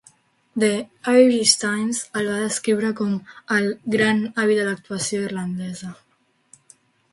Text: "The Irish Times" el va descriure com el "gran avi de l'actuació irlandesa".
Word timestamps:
"The 0.61 0.69
Irish 1.11 1.51
Times" 1.65 1.99
el 2.21 2.29
va 2.31 2.39
descriure 2.45 2.89
com 3.01 3.13
el 3.59 3.69
"gran 3.99 4.25
avi 4.47 4.59
de 4.61 4.67
l'actuació 4.71 5.23
irlandesa". 5.29 5.95